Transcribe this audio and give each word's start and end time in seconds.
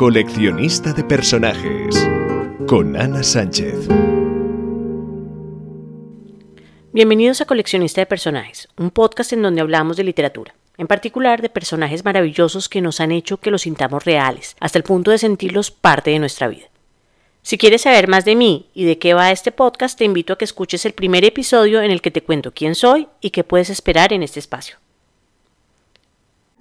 Coleccionista 0.00 0.94
de 0.94 1.04
personajes 1.04 2.08
con 2.66 2.96
Ana 2.96 3.22
Sánchez. 3.22 3.86
Bienvenidos 6.90 7.42
a 7.42 7.44
Coleccionista 7.44 8.00
de 8.00 8.06
Personajes, 8.06 8.66
un 8.78 8.92
podcast 8.92 9.34
en 9.34 9.42
donde 9.42 9.60
hablamos 9.60 9.98
de 9.98 10.04
literatura, 10.04 10.54
en 10.78 10.86
particular 10.86 11.42
de 11.42 11.50
personajes 11.50 12.02
maravillosos 12.02 12.70
que 12.70 12.80
nos 12.80 12.98
han 13.00 13.12
hecho 13.12 13.36
que 13.40 13.50
los 13.50 13.60
sintamos 13.60 14.06
reales, 14.06 14.56
hasta 14.58 14.78
el 14.78 14.84
punto 14.84 15.10
de 15.10 15.18
sentirlos 15.18 15.70
parte 15.70 16.12
de 16.12 16.18
nuestra 16.18 16.48
vida. 16.48 16.70
Si 17.42 17.58
quieres 17.58 17.82
saber 17.82 18.08
más 18.08 18.24
de 18.24 18.36
mí 18.36 18.70
y 18.72 18.86
de 18.86 18.96
qué 18.98 19.12
va 19.12 19.32
este 19.32 19.52
podcast, 19.52 19.98
te 19.98 20.06
invito 20.06 20.32
a 20.32 20.38
que 20.38 20.46
escuches 20.46 20.86
el 20.86 20.94
primer 20.94 21.26
episodio 21.26 21.82
en 21.82 21.90
el 21.90 22.00
que 22.00 22.10
te 22.10 22.22
cuento 22.22 22.54
quién 22.54 22.74
soy 22.74 23.06
y 23.20 23.32
qué 23.32 23.44
puedes 23.44 23.68
esperar 23.68 24.14
en 24.14 24.22
este 24.22 24.40
espacio. 24.40 24.78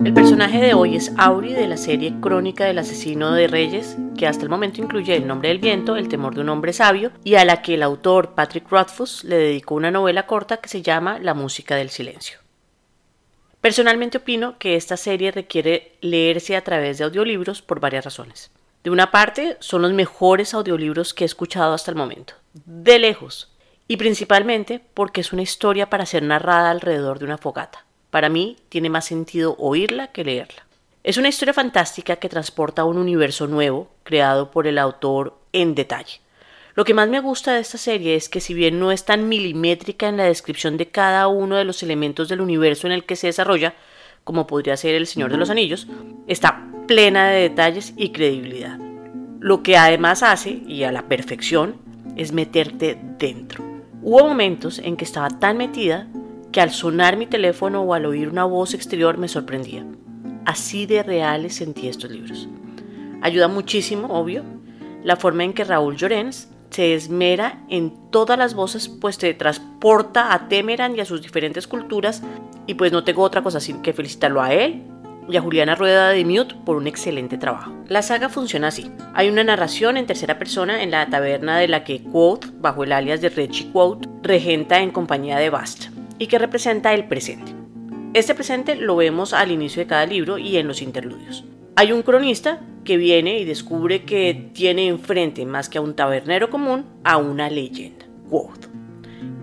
El 0.06 0.14
personaje 0.14 0.62
de 0.62 0.74
hoy 0.74 0.96
es 0.96 1.12
Auri 1.18 1.52
de 1.52 1.68
la 1.68 1.76
serie 1.76 2.16
Crónica 2.22 2.64
del 2.64 2.78
asesino 2.78 3.34
de 3.34 3.50
reyes, 3.50 3.98
que 4.18 4.28
hasta 4.28 4.44
el 4.44 4.50
momento 4.50 4.80
incluye 4.80 5.14
El 5.14 5.28
nombre 5.28 5.50
del 5.50 5.60
viento, 5.60 5.98
El 5.98 6.08
temor 6.08 6.34
de 6.34 6.40
un 6.40 6.48
hombre 6.48 6.72
sabio, 6.72 7.12
y 7.26 7.36
a 7.36 7.44
la 7.44 7.62
que 7.62 7.74
el 7.74 7.84
autor 7.84 8.34
Patrick 8.34 8.70
Rothfuss 8.70 9.26
le 9.26 9.36
dedicó 9.36 9.76
una 9.76 9.92
novela 9.92 10.26
corta 10.26 10.56
que 10.58 10.70
se 10.70 10.82
llama 10.82 11.20
La 11.20 11.34
música 11.34 11.76
del 11.76 11.90
silencio. 11.90 12.40
Personalmente 13.60 14.20
opino 14.20 14.58
que 14.58 14.78
esta 14.78 14.96
serie 14.96 15.32
requiere 15.32 15.98
leerse 16.00 16.56
a 16.56 16.64
través 16.64 16.98
de 16.98 17.04
audiolibros 17.04 17.62
por 17.62 17.82
varias 17.82 18.06
razones. 18.06 18.52
De 18.86 18.92
una 18.92 19.12
parte, 19.12 19.58
son 19.60 19.82
los 19.82 19.92
mejores 19.92 20.54
audiolibros 20.54 21.14
que 21.14 21.26
he 21.26 21.28
escuchado 21.28 21.74
hasta 21.74 21.92
el 21.92 21.98
momento, 21.98 22.36
de 22.54 23.00
lejos, 23.00 23.54
y 23.86 23.98
principalmente 23.98 24.80
porque 24.94 25.20
es 25.20 25.34
una 25.34 25.42
historia 25.42 25.90
para 25.90 26.06
ser 26.06 26.24
narrada 26.24 26.72
alrededor 26.72 27.20
de 27.20 27.26
una 27.26 27.38
fogata. 27.38 27.84
Para 28.10 28.30
mí 28.30 28.58
tiene 28.70 28.90
más 28.90 29.06
sentido 29.06 29.56
oírla 29.60 30.08
que 30.08 30.24
leerla. 30.24 30.66
Es 31.04 31.18
una 31.18 31.30
historia 31.30 31.54
fantástica 31.54 32.18
que 32.18 32.30
transporta 32.30 32.82
a 32.82 32.86
un 32.86 32.98
universo 32.98 33.48
nuevo, 33.48 33.90
creado 34.04 34.52
por 34.52 34.68
el 34.68 34.78
autor 34.78 35.38
en 35.54 35.76
detalle. 35.76 36.20
Lo 36.76 36.86
que 36.86 36.94
más 36.94 37.10
me 37.10 37.20
gusta 37.20 37.54
de 37.54 37.62
esta 37.62 37.78
serie 37.78 38.16
es 38.16 38.30
que 38.30 38.42
si 38.42 38.54
bien 38.54 38.80
no 38.80 38.92
es 38.92 39.06
tan 39.06 39.30
milimétrica 39.30 40.08
en 40.08 40.18
la 40.18 40.26
descripción 40.26 40.78
de 40.78 40.88
cada 40.88 41.28
uno 41.28 41.56
de 41.56 41.66
los 41.66 41.84
elementos 41.84 42.30
del 42.30 42.42
universo 42.42 42.88
en 42.88 42.94
el 42.94 43.06
que 43.06 43.16
se 43.16 43.28
desarrolla, 43.28 43.76
como 44.24 44.48
podría 44.48 44.78
ser 44.78 44.96
El 44.96 45.08
Señor 45.08 45.32
de 45.32 45.38
los 45.38 45.50
Anillos, 45.50 45.88
está 46.28 46.68
plena 46.88 47.30
de 47.30 47.42
detalles 47.42 47.94
y 47.96 48.10
credibilidad. 48.10 48.80
Lo 49.40 49.64
que 49.64 49.78
además 49.78 50.24
hace, 50.24 50.62
y 50.68 50.84
a 50.84 50.92
la 50.92 51.08
perfección, 51.08 51.76
es 52.16 52.32
meterte 52.32 53.00
dentro. 53.18 53.64
Hubo 54.02 54.28
momentos 54.28 54.80
en 54.80 54.98
que 54.98 55.06
estaba 55.06 55.30
tan 55.30 55.58
metida 55.58 56.08
que 56.52 56.62
al 56.62 56.72
sonar 56.72 57.18
mi 57.18 57.28
teléfono 57.28 57.82
o 57.82 57.94
al 57.94 58.06
oír 58.06 58.30
una 58.30 58.46
voz 58.46 58.74
exterior 58.74 59.18
me 59.18 59.28
sorprendía. 59.28 59.86
Así 60.46 60.86
de 60.86 61.04
reales 61.04 61.56
sentí 61.56 61.88
estos 61.88 62.10
libros. 62.10 62.48
Ayuda 63.22 63.48
muchísimo, 63.48 64.08
obvio, 64.08 64.44
la 65.04 65.16
forma 65.16 65.44
en 65.44 65.54
que 65.54 65.64
Raúl 65.64 65.96
Llorens 65.96 66.50
se 66.70 66.94
esmera 66.94 67.64
en 67.70 68.12
todas 68.12 68.38
las 68.38 68.54
voces, 68.54 68.90
pues 68.90 69.18
te 69.18 69.34
transporta 69.34 70.34
a 70.34 70.48
Temeran 70.48 70.96
y 70.96 71.02
a 71.02 71.06
sus 71.06 71.22
diferentes 71.22 71.68
culturas, 71.68 72.22
y 72.68 72.76
pues 72.76 72.92
no 72.92 73.04
tengo 73.04 73.24
otra 73.24 73.42
cosa 73.42 73.58
así 73.58 73.74
que 73.82 73.94
felicitarlo 73.94 74.42
a 74.42 74.54
él 74.54 74.84
y 75.28 75.38
a 75.38 75.42
Juliana 75.42 75.76
Rueda 75.76 76.10
de 76.10 76.26
Mute 76.26 76.56
por 76.66 76.76
un 76.76 76.88
excelente 76.88 77.38
trabajo. 77.38 77.72
La 77.88 78.02
saga 78.02 78.30
funciona 78.30 78.68
así. 78.68 78.92
Hay 79.14 79.30
una 79.30 79.44
narración 79.44 79.98
en 79.98 80.08
tercera 80.08 80.40
persona 80.40 80.82
en 80.82 80.92
la 80.92 81.08
taberna 81.10 81.58
de 81.58 81.68
la 81.68 81.84
que 81.84 82.04
Quote, 82.04 82.48
bajo 82.60 82.84
el 82.84 82.92
alias 82.92 83.22
de 83.22 83.30
Reggie 83.30 83.72
Quote, 83.72 84.08
regenta 84.24 84.80
en 84.80 84.92
compañía 84.92 85.38
de 85.38 85.50
Bast 85.50 85.99
y 86.20 86.28
que 86.28 86.38
representa 86.38 86.94
el 86.94 87.08
presente. 87.08 87.54
Este 88.14 88.36
presente 88.36 88.76
lo 88.76 88.96
vemos 88.96 89.34
al 89.34 89.52
inicio 89.52 89.82
de 89.82 89.88
cada 89.88 90.06
libro 90.06 90.38
y 90.38 90.58
en 90.58 90.68
los 90.68 90.82
interludios. 90.82 91.44
Hay 91.76 91.92
un 91.92 92.02
cronista 92.02 92.60
que 92.84 92.98
viene 92.98 93.40
y 93.40 93.46
descubre 93.46 94.04
que 94.04 94.50
tiene 94.54 94.88
enfrente 94.88 95.46
más 95.46 95.70
que 95.70 95.78
a 95.78 95.82
un 95.82 95.96
tabernero 95.96 96.50
común, 96.50 96.86
a 97.04 97.18
una 97.18 97.50
leyenda, 97.50 98.06
Quoth, 98.30 98.68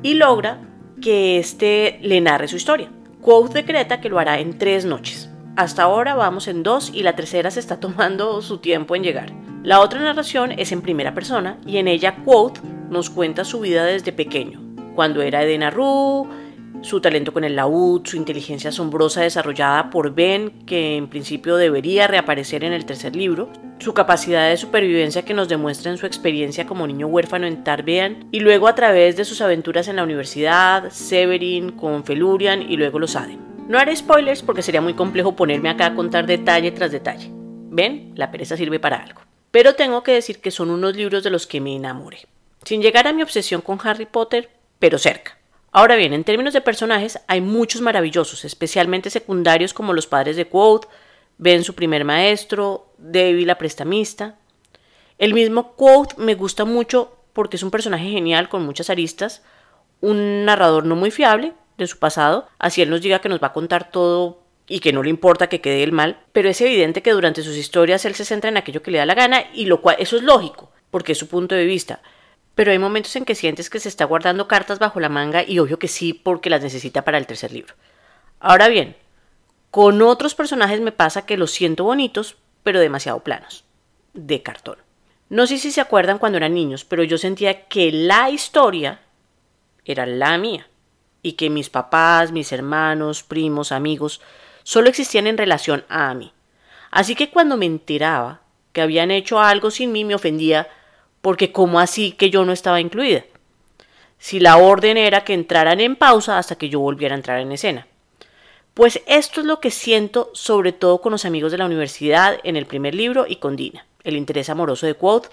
y 0.02 0.14
logra 0.14 0.60
que 1.00 1.38
éste 1.38 1.98
le 2.02 2.20
narre 2.20 2.48
su 2.48 2.56
historia. 2.56 2.90
Quoth 3.22 3.52
decreta 3.52 4.00
que 4.00 4.08
lo 4.08 4.18
hará 4.18 4.38
en 4.40 4.58
tres 4.58 4.84
noches. 4.84 5.30
Hasta 5.56 5.84
ahora 5.84 6.14
vamos 6.14 6.48
en 6.48 6.62
dos 6.62 6.90
y 6.92 7.02
la 7.02 7.16
tercera 7.16 7.50
se 7.50 7.60
está 7.60 7.80
tomando 7.80 8.42
su 8.42 8.58
tiempo 8.58 8.94
en 8.94 9.02
llegar. 9.02 9.32
La 9.62 9.80
otra 9.80 10.00
narración 10.00 10.52
es 10.52 10.72
en 10.72 10.82
primera 10.82 11.14
persona 11.14 11.58
y 11.66 11.78
en 11.78 11.88
ella 11.88 12.16
Quoth 12.24 12.58
nos 12.90 13.10
cuenta 13.10 13.44
su 13.44 13.60
vida 13.60 13.84
desde 13.84 14.12
pequeño, 14.12 14.60
cuando 14.94 15.22
era 15.22 15.42
Edenaru, 15.42 16.28
su 16.82 17.00
talento 17.00 17.32
con 17.32 17.44
el 17.44 17.56
laúd, 17.56 18.06
su 18.06 18.16
inteligencia 18.16 18.70
asombrosa 18.70 19.22
desarrollada 19.22 19.90
por 19.90 20.14
Ben, 20.14 20.50
que 20.66 20.96
en 20.96 21.08
principio 21.08 21.56
debería 21.56 22.06
reaparecer 22.06 22.64
en 22.64 22.72
el 22.72 22.86
tercer 22.86 23.16
libro, 23.16 23.50
su 23.78 23.94
capacidad 23.94 24.48
de 24.48 24.56
supervivencia 24.56 25.24
que 25.24 25.34
nos 25.34 25.48
demuestra 25.48 25.90
en 25.90 25.98
su 25.98 26.06
experiencia 26.06 26.66
como 26.66 26.86
niño 26.86 27.06
huérfano 27.06 27.46
en 27.46 27.64
Tarbean, 27.64 28.28
y 28.32 28.40
luego 28.40 28.68
a 28.68 28.74
través 28.74 29.16
de 29.16 29.24
sus 29.24 29.40
aventuras 29.40 29.88
en 29.88 29.96
la 29.96 30.04
universidad, 30.04 30.90
Severin, 30.90 31.72
con 31.72 32.04
Felurian 32.04 32.62
y 32.62 32.76
luego 32.76 32.98
los 32.98 33.16
Adem. 33.16 33.38
No 33.68 33.78
haré 33.78 33.96
spoilers 33.96 34.42
porque 34.42 34.62
sería 34.62 34.80
muy 34.80 34.94
complejo 34.94 35.34
ponerme 35.34 35.68
acá 35.68 35.86
a 35.86 35.94
contar 35.94 36.26
detalle 36.26 36.70
tras 36.70 36.92
detalle. 36.92 37.30
¿Ven? 37.32 38.12
La 38.14 38.30
pereza 38.30 38.56
sirve 38.56 38.78
para 38.78 38.98
algo. 38.98 39.22
Pero 39.50 39.74
tengo 39.74 40.02
que 40.02 40.12
decir 40.12 40.40
que 40.40 40.52
son 40.52 40.70
unos 40.70 40.94
libros 40.94 41.24
de 41.24 41.30
los 41.30 41.46
que 41.46 41.60
me 41.60 41.74
enamoré. 41.74 42.26
Sin 42.62 42.80
llegar 42.80 43.08
a 43.08 43.12
mi 43.12 43.22
obsesión 43.22 43.60
con 43.60 43.78
Harry 43.82 44.06
Potter, 44.06 44.50
pero 44.78 44.98
cerca. 44.98 45.36
Ahora 45.76 45.96
bien, 45.96 46.14
en 46.14 46.24
términos 46.24 46.54
de 46.54 46.62
personajes, 46.62 47.20
hay 47.26 47.42
muchos 47.42 47.82
maravillosos, 47.82 48.46
especialmente 48.46 49.10
secundarios 49.10 49.74
como 49.74 49.92
los 49.92 50.06
padres 50.06 50.34
de 50.36 50.46
Quote, 50.46 50.88
Ben 51.36 51.64
su 51.64 51.74
primer 51.74 52.02
maestro, 52.02 52.86
Debbie 52.96 53.44
la 53.44 53.58
prestamista. 53.58 54.38
El 55.18 55.34
mismo 55.34 55.74
Quote 55.74 56.14
me 56.16 56.34
gusta 56.34 56.64
mucho 56.64 57.14
porque 57.34 57.56
es 57.56 57.62
un 57.62 57.70
personaje 57.70 58.08
genial 58.08 58.48
con 58.48 58.64
muchas 58.64 58.88
aristas, 58.88 59.42
un 60.00 60.46
narrador 60.46 60.86
no 60.86 60.96
muy 60.96 61.10
fiable 61.10 61.52
de 61.76 61.86
su 61.86 61.98
pasado, 61.98 62.48
así 62.58 62.80
él 62.80 62.88
nos 62.88 63.02
diga 63.02 63.18
que 63.18 63.28
nos 63.28 63.42
va 63.42 63.48
a 63.48 63.52
contar 63.52 63.90
todo 63.90 64.40
y 64.66 64.80
que 64.80 64.94
no 64.94 65.02
le 65.02 65.10
importa 65.10 65.50
que 65.50 65.60
quede 65.60 65.82
el 65.82 65.92
mal, 65.92 66.20
pero 66.32 66.48
es 66.48 66.58
evidente 66.62 67.02
que 67.02 67.12
durante 67.12 67.42
sus 67.42 67.54
historias 67.54 68.06
él 68.06 68.14
se 68.14 68.24
centra 68.24 68.48
en 68.48 68.56
aquello 68.56 68.82
que 68.82 68.92
le 68.92 68.96
da 68.96 69.04
la 69.04 69.14
gana 69.14 69.44
y 69.52 69.66
lo 69.66 69.82
cual 69.82 69.96
eso 69.98 70.16
es 70.16 70.22
lógico, 70.22 70.72
porque 70.90 71.12
es 71.12 71.18
su 71.18 71.28
punto 71.28 71.54
de 71.54 71.66
vista 71.66 72.00
pero 72.56 72.72
hay 72.72 72.78
momentos 72.78 73.14
en 73.16 73.26
que 73.26 73.34
sientes 73.34 73.68
que 73.68 73.78
se 73.78 73.90
está 73.90 74.06
guardando 74.06 74.48
cartas 74.48 74.78
bajo 74.78 74.98
la 74.98 75.10
manga 75.10 75.44
y 75.46 75.58
obvio 75.58 75.78
que 75.78 75.88
sí 75.88 76.14
porque 76.14 76.50
las 76.50 76.62
necesita 76.62 77.04
para 77.04 77.18
el 77.18 77.26
tercer 77.26 77.52
libro. 77.52 77.74
Ahora 78.40 78.68
bien, 78.68 78.96
con 79.70 80.00
otros 80.00 80.34
personajes 80.34 80.80
me 80.80 80.90
pasa 80.90 81.26
que 81.26 81.36
los 81.36 81.50
siento 81.50 81.84
bonitos, 81.84 82.36
pero 82.62 82.80
demasiado 82.80 83.20
planos, 83.20 83.64
de 84.14 84.42
cartón. 84.42 84.78
No 85.28 85.46
sé 85.46 85.58
si 85.58 85.70
se 85.70 85.82
acuerdan 85.82 86.18
cuando 86.18 86.38
eran 86.38 86.54
niños, 86.54 86.86
pero 86.86 87.02
yo 87.02 87.18
sentía 87.18 87.66
que 87.66 87.92
la 87.92 88.30
historia 88.30 89.02
era 89.84 90.06
la 90.06 90.38
mía 90.38 90.66
y 91.20 91.32
que 91.32 91.50
mis 91.50 91.68
papás, 91.68 92.32
mis 92.32 92.52
hermanos, 92.52 93.22
primos, 93.22 93.70
amigos, 93.70 94.22
solo 94.62 94.88
existían 94.88 95.26
en 95.26 95.36
relación 95.36 95.84
a 95.90 96.14
mí. 96.14 96.32
Así 96.90 97.14
que 97.14 97.28
cuando 97.28 97.58
me 97.58 97.66
enteraba 97.66 98.40
que 98.72 98.80
habían 98.80 99.10
hecho 99.10 99.40
algo 99.40 99.70
sin 99.70 99.92
mí 99.92 100.06
me 100.06 100.14
ofendía 100.14 100.68
porque 101.26 101.50
¿cómo 101.50 101.80
así 101.80 102.12
que 102.12 102.30
yo 102.30 102.44
no 102.44 102.52
estaba 102.52 102.80
incluida? 102.80 103.24
Si 104.16 104.38
la 104.38 104.58
orden 104.58 104.96
era 104.96 105.24
que 105.24 105.34
entraran 105.34 105.80
en 105.80 105.96
pausa 105.96 106.38
hasta 106.38 106.54
que 106.54 106.68
yo 106.68 106.78
volviera 106.78 107.16
a 107.16 107.18
entrar 107.18 107.40
en 107.40 107.50
escena. 107.50 107.88
Pues 108.74 109.02
esto 109.08 109.40
es 109.40 109.46
lo 109.46 109.58
que 109.58 109.72
siento 109.72 110.30
sobre 110.34 110.70
todo 110.70 111.00
con 111.00 111.10
los 111.10 111.24
amigos 111.24 111.50
de 111.50 111.58
la 111.58 111.66
universidad 111.66 112.38
en 112.44 112.54
el 112.54 112.66
primer 112.66 112.94
libro 112.94 113.26
y 113.28 113.40
con 113.40 113.56
Dina, 113.56 113.86
el 114.04 114.16
interés 114.16 114.50
amoroso 114.50 114.86
de 114.86 114.94
Quote, 114.94 115.28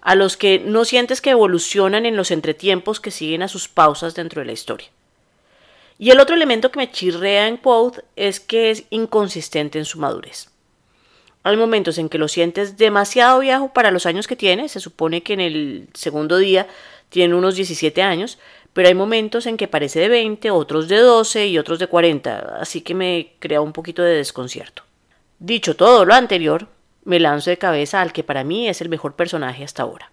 a 0.00 0.14
los 0.14 0.38
que 0.38 0.58
no 0.58 0.86
sientes 0.86 1.20
que 1.20 1.32
evolucionan 1.32 2.06
en 2.06 2.16
los 2.16 2.30
entretiempos 2.30 2.98
que 2.98 3.10
siguen 3.10 3.42
a 3.42 3.48
sus 3.48 3.68
pausas 3.68 4.14
dentro 4.14 4.40
de 4.40 4.46
la 4.46 4.52
historia. 4.52 4.88
Y 5.98 6.12
el 6.12 6.20
otro 6.20 6.34
elemento 6.34 6.70
que 6.70 6.78
me 6.78 6.90
chirrea 6.90 7.46
en 7.46 7.58
Quote 7.58 8.04
es 8.16 8.40
que 8.40 8.70
es 8.70 8.84
inconsistente 8.88 9.78
en 9.78 9.84
su 9.84 9.98
madurez. 9.98 10.48
Hay 11.46 11.56
momentos 11.56 11.96
en 11.98 12.08
que 12.08 12.18
lo 12.18 12.26
sientes 12.26 12.76
demasiado 12.76 13.38
viejo 13.38 13.72
para 13.72 13.92
los 13.92 14.04
años 14.04 14.26
que 14.26 14.34
tiene, 14.34 14.68
se 14.68 14.80
supone 14.80 15.22
que 15.22 15.34
en 15.34 15.38
el 15.38 15.88
segundo 15.94 16.38
día 16.38 16.66
tiene 17.08 17.36
unos 17.36 17.54
17 17.54 18.02
años, 18.02 18.40
pero 18.72 18.88
hay 18.88 18.94
momentos 18.94 19.46
en 19.46 19.56
que 19.56 19.68
parece 19.68 20.00
de 20.00 20.08
20, 20.08 20.50
otros 20.50 20.88
de 20.88 20.96
12 20.96 21.46
y 21.46 21.56
otros 21.56 21.78
de 21.78 21.86
40, 21.86 22.56
así 22.60 22.80
que 22.80 22.96
me 22.96 23.34
crea 23.38 23.60
un 23.60 23.72
poquito 23.72 24.02
de 24.02 24.16
desconcierto. 24.16 24.82
Dicho 25.38 25.76
todo 25.76 26.04
lo 26.04 26.14
anterior, 26.14 26.66
me 27.04 27.20
lanzo 27.20 27.50
de 27.50 27.58
cabeza 27.58 28.02
al 28.02 28.12
que 28.12 28.24
para 28.24 28.42
mí 28.42 28.68
es 28.68 28.80
el 28.80 28.88
mejor 28.88 29.14
personaje 29.14 29.62
hasta 29.62 29.84
ahora, 29.84 30.10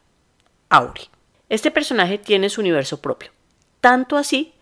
Auri. 0.69 1.09
Este 1.49 1.71
personaje 1.71 2.19
tiene 2.19 2.51
su 2.51 2.61
universo 2.61 3.01
propio, 3.01 3.31
tanto 3.81 4.17
así 4.17 4.53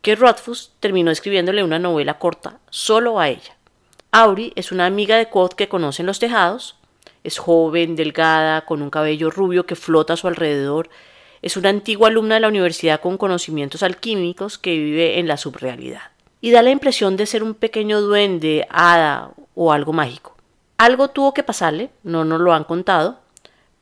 que 0.00 0.16
Rothfuss 0.16 0.72
terminó 0.80 1.10
escribiéndole 1.10 1.62
una 1.62 1.78
novela 1.78 2.18
corta 2.18 2.60
solo 2.70 3.20
a 3.20 3.28
ella. 3.28 3.58
Auri 4.16 4.52
es 4.54 4.70
una 4.70 4.86
amiga 4.86 5.16
de 5.16 5.28
Quoth 5.28 5.54
que 5.54 5.68
conoce 5.68 6.02
en 6.02 6.06
los 6.06 6.20
tejados. 6.20 6.76
Es 7.24 7.38
joven, 7.38 7.96
delgada, 7.96 8.64
con 8.64 8.80
un 8.80 8.88
cabello 8.88 9.28
rubio 9.28 9.66
que 9.66 9.74
flota 9.74 10.12
a 10.12 10.16
su 10.16 10.28
alrededor. 10.28 10.88
Es 11.42 11.56
una 11.56 11.70
antigua 11.70 12.06
alumna 12.06 12.36
de 12.36 12.42
la 12.42 12.46
universidad 12.46 13.00
con 13.00 13.18
conocimientos 13.18 13.82
alquímicos 13.82 14.56
que 14.56 14.78
vive 14.78 15.18
en 15.18 15.26
la 15.26 15.36
subrealidad. 15.36 16.12
Y 16.40 16.52
da 16.52 16.62
la 16.62 16.70
impresión 16.70 17.16
de 17.16 17.26
ser 17.26 17.42
un 17.42 17.54
pequeño 17.54 18.00
duende, 18.02 18.68
hada 18.70 19.32
o 19.56 19.72
algo 19.72 19.92
mágico. 19.92 20.36
Algo 20.78 21.08
tuvo 21.08 21.34
que 21.34 21.42
pasarle, 21.42 21.90
no 22.04 22.24
nos 22.24 22.40
lo 22.40 22.54
han 22.54 22.62
contado, 22.62 23.18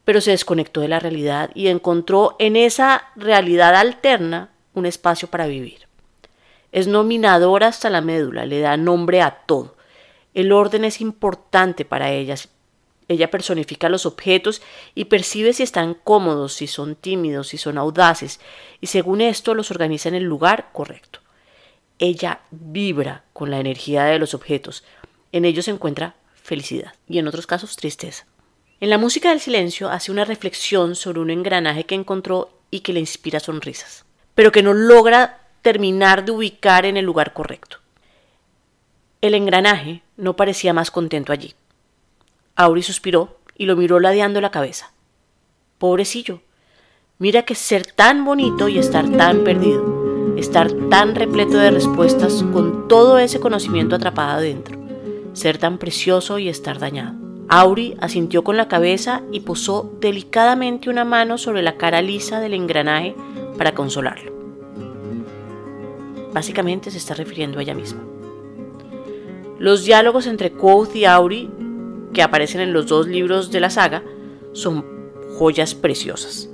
pero 0.06 0.22
se 0.22 0.30
desconectó 0.30 0.80
de 0.80 0.88
la 0.88 0.98
realidad 0.98 1.50
y 1.54 1.68
encontró 1.68 2.36
en 2.38 2.56
esa 2.56 3.04
realidad 3.16 3.74
alterna 3.74 4.48
un 4.72 4.86
espacio 4.86 5.28
para 5.28 5.46
vivir. 5.46 5.88
Es 6.72 6.86
nominadora 6.86 7.66
hasta 7.66 7.90
la 7.90 8.00
médula, 8.00 8.46
le 8.46 8.60
da 8.60 8.78
nombre 8.78 9.20
a 9.20 9.42
todo. 9.44 9.74
El 10.34 10.52
orden 10.52 10.84
es 10.84 11.00
importante 11.00 11.84
para 11.84 12.10
ella. 12.10 12.36
Ella 13.08 13.30
personifica 13.30 13.88
los 13.88 14.06
objetos 14.06 14.62
y 14.94 15.06
percibe 15.06 15.52
si 15.52 15.62
están 15.62 15.94
cómodos, 15.94 16.54
si 16.54 16.66
son 16.66 16.94
tímidos, 16.94 17.48
si 17.48 17.58
son 17.58 17.76
audaces, 17.76 18.40
y 18.80 18.86
según 18.86 19.20
esto 19.20 19.54
los 19.54 19.70
organiza 19.70 20.08
en 20.08 20.14
el 20.14 20.24
lugar 20.24 20.70
correcto. 20.72 21.20
Ella 21.98 22.40
vibra 22.50 23.24
con 23.32 23.50
la 23.50 23.60
energía 23.60 24.04
de 24.04 24.18
los 24.18 24.34
objetos. 24.34 24.84
En 25.30 25.44
ellos 25.44 25.66
se 25.66 25.70
encuentra 25.70 26.16
felicidad 26.34 26.94
y 27.08 27.18
en 27.18 27.28
otros 27.28 27.46
casos 27.46 27.76
tristeza. 27.76 28.26
En 28.80 28.90
la 28.90 28.98
música 28.98 29.28
del 29.28 29.40
silencio 29.40 29.90
hace 29.90 30.10
una 30.10 30.24
reflexión 30.24 30.96
sobre 30.96 31.20
un 31.20 31.30
engranaje 31.30 31.84
que 31.84 31.94
encontró 31.94 32.58
y 32.70 32.80
que 32.80 32.92
le 32.92 33.00
inspira 33.00 33.38
sonrisas, 33.38 34.04
pero 34.34 34.50
que 34.50 34.62
no 34.62 34.72
logra 34.72 35.46
terminar 35.60 36.24
de 36.24 36.32
ubicar 36.32 36.86
en 36.86 36.96
el 36.96 37.04
lugar 37.04 37.32
correcto. 37.32 37.81
El 39.22 39.34
engranaje 39.34 40.02
no 40.16 40.34
parecía 40.34 40.72
más 40.72 40.90
contento 40.90 41.32
allí. 41.32 41.54
Auri 42.56 42.82
suspiró 42.82 43.38
y 43.56 43.66
lo 43.66 43.76
miró 43.76 44.00
ladeando 44.00 44.40
la 44.40 44.50
cabeza. 44.50 44.92
Pobrecillo, 45.78 46.40
mira 47.20 47.42
que 47.42 47.54
ser 47.54 47.86
tan 47.86 48.24
bonito 48.24 48.66
y 48.66 48.78
estar 48.78 49.08
tan 49.10 49.44
perdido, 49.44 50.34
estar 50.36 50.72
tan 50.90 51.14
repleto 51.14 51.56
de 51.56 51.70
respuestas 51.70 52.42
con 52.52 52.88
todo 52.88 53.16
ese 53.18 53.38
conocimiento 53.38 53.94
atrapado 53.94 54.38
adentro, 54.38 54.76
ser 55.34 55.56
tan 55.56 55.78
precioso 55.78 56.40
y 56.40 56.48
estar 56.48 56.80
dañado. 56.80 57.14
Auri 57.48 57.96
asintió 58.00 58.42
con 58.42 58.56
la 58.56 58.66
cabeza 58.66 59.22
y 59.30 59.40
posó 59.40 59.96
delicadamente 60.00 60.90
una 60.90 61.04
mano 61.04 61.38
sobre 61.38 61.62
la 61.62 61.76
cara 61.76 62.02
lisa 62.02 62.40
del 62.40 62.54
engranaje 62.54 63.14
para 63.56 63.72
consolarlo. 63.72 64.32
Básicamente 66.32 66.90
se 66.90 66.98
está 66.98 67.14
refiriendo 67.14 67.60
a 67.60 67.62
ella 67.62 67.74
misma. 67.74 68.02
Los 69.62 69.84
diálogos 69.84 70.26
entre 70.26 70.50
Quoth 70.50 70.96
y 70.96 71.04
Auri, 71.04 71.48
que 72.12 72.24
aparecen 72.24 72.60
en 72.60 72.72
los 72.72 72.88
dos 72.88 73.06
libros 73.06 73.52
de 73.52 73.60
la 73.60 73.70
saga, 73.70 74.02
son 74.50 74.84
joyas 75.38 75.76
preciosas. 75.76 76.50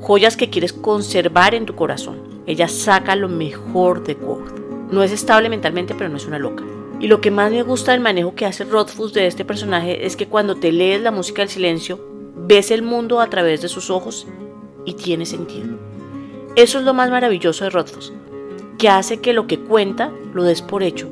Joyas 0.00 0.36
que 0.36 0.50
quieres 0.50 0.72
conservar 0.72 1.54
en 1.54 1.66
tu 1.66 1.76
corazón. 1.76 2.42
Ella 2.48 2.66
saca 2.66 3.14
lo 3.14 3.28
mejor 3.28 4.02
de 4.02 4.16
Quoth. 4.16 4.58
No 4.90 5.04
es 5.04 5.12
estable 5.12 5.48
mentalmente, 5.48 5.94
pero 5.94 6.10
no 6.10 6.16
es 6.16 6.26
una 6.26 6.40
loca. 6.40 6.64
Y 6.98 7.06
lo 7.06 7.20
que 7.20 7.30
más 7.30 7.52
me 7.52 7.62
gusta 7.62 7.92
del 7.92 8.00
manejo 8.00 8.34
que 8.34 8.44
hace 8.44 8.64
Rothfuss 8.64 9.12
de 9.12 9.28
este 9.28 9.44
personaje 9.44 10.04
es 10.04 10.16
que 10.16 10.26
cuando 10.26 10.56
te 10.56 10.72
lees 10.72 11.00
la 11.00 11.12
música 11.12 11.42
del 11.42 11.48
silencio, 11.48 12.04
ves 12.34 12.72
el 12.72 12.82
mundo 12.82 13.20
a 13.20 13.30
través 13.30 13.62
de 13.62 13.68
sus 13.68 13.88
ojos 13.88 14.26
y 14.84 14.94
tiene 14.94 15.26
sentido. 15.26 15.78
Eso 16.56 16.80
es 16.80 16.84
lo 16.84 16.92
más 16.92 17.08
maravilloso 17.08 17.62
de 17.62 17.70
Rothfuss, 17.70 18.12
que 18.78 18.88
hace 18.88 19.20
que 19.20 19.32
lo 19.32 19.46
que 19.46 19.60
cuenta 19.60 20.10
lo 20.34 20.42
des 20.42 20.60
por 20.60 20.82
hecho, 20.82 21.08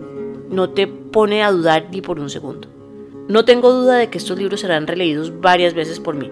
no 0.50 0.71
te 0.71 0.87
pone 0.87 1.43
a 1.43 1.50
dudar 1.50 1.89
ni 1.91 2.00
por 2.00 2.21
un 2.21 2.31
segundo. 2.31 2.69
No 3.29 3.45
tengo 3.45 3.73
duda 3.73 3.97
de 3.97 4.09
que 4.09 4.19
estos 4.19 4.39
libros 4.39 4.61
serán 4.61 4.87
releídos 4.87 5.41
varias 5.41 5.75
veces 5.75 6.00
por 6.00 6.15
mí. 6.15 6.31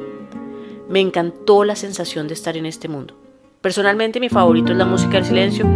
Me 0.89 1.01
encantó 1.01 1.65
la 1.65 1.77
sensación 1.77 2.29
de 2.29 2.35
estar 2.35 2.57
en 2.57 2.67
este 2.67 2.89
mundo. 2.89 3.15
Personalmente 3.61 4.21
mi 4.21 4.29
favorito 4.29 4.73
es 4.73 4.79
la 4.79 4.85
música 4.85 5.15
del 5.15 5.25
silencio, 5.25 5.67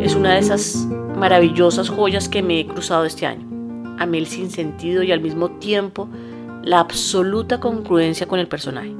es 0.00 0.14
una 0.14 0.34
de 0.34 0.38
esas 0.38 0.86
maravillosas 1.16 1.88
joyas 1.88 2.28
que 2.28 2.42
me 2.42 2.60
he 2.60 2.66
cruzado 2.66 3.04
este 3.04 3.26
año. 3.26 3.46
Amé 3.98 4.18
el 4.18 4.26
sinsentido 4.26 5.02
y 5.02 5.12
al 5.12 5.20
mismo 5.20 5.50
tiempo 5.50 6.08
la 6.62 6.80
absoluta 6.80 7.60
congruencia 7.60 8.26
con 8.26 8.38
el 8.38 8.48
personaje. 8.48 8.94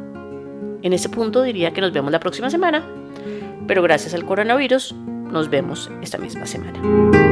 En 0.83 0.93
ese 0.93 1.09
punto 1.09 1.43
diría 1.43 1.73
que 1.73 1.81
nos 1.81 1.93
vemos 1.93 2.13
la 2.13 2.21
próxima 2.21 2.51
semana, 2.51 2.85
pero 3.67 3.83
gracias 3.83 4.15
al 4.15 4.27
coronavirus 4.27 4.95
nos 5.31 5.49
vemos 5.49 5.91
esta 6.03 6.19
misma 6.19 6.47
semana. 6.47 7.32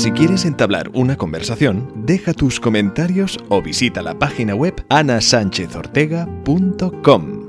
Si 0.00 0.10
quieres 0.12 0.46
entablar 0.46 0.90
una 0.94 1.14
conversación, 1.14 1.92
deja 2.06 2.32
tus 2.32 2.58
comentarios 2.58 3.38
o 3.50 3.60
visita 3.60 4.00
la 4.00 4.18
página 4.18 4.54
web 4.54 4.82
anasanchezortega.com. 4.88 7.39